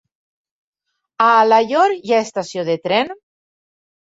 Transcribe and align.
A 1.25 1.27
Alaior 1.41 1.93
hi 1.99 2.15
ha 2.17 2.23
estació 2.29 2.65
de 2.71 2.79
tren? 2.89 3.15